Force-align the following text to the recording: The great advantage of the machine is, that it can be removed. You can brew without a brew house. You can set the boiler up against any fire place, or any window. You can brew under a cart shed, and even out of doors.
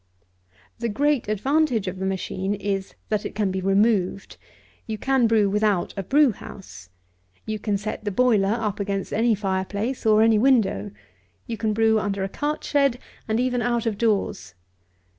The 0.79 0.89
great 0.89 1.27
advantage 1.27 1.87
of 1.87 1.99
the 1.99 2.07
machine 2.07 2.55
is, 2.55 2.95
that 3.09 3.23
it 3.23 3.35
can 3.35 3.51
be 3.51 3.61
removed. 3.61 4.37
You 4.87 4.97
can 4.97 5.27
brew 5.27 5.47
without 5.47 5.93
a 5.95 6.01
brew 6.01 6.31
house. 6.31 6.89
You 7.45 7.59
can 7.59 7.77
set 7.77 8.03
the 8.03 8.09
boiler 8.09 8.49
up 8.59 8.79
against 8.79 9.13
any 9.13 9.35
fire 9.35 9.63
place, 9.65 10.03
or 10.03 10.23
any 10.23 10.39
window. 10.39 10.89
You 11.45 11.55
can 11.55 11.71
brew 11.73 11.99
under 11.99 12.23
a 12.23 12.29
cart 12.29 12.63
shed, 12.63 12.97
and 13.27 13.39
even 13.39 13.61
out 13.61 13.85
of 13.85 13.99
doors. 13.99 14.55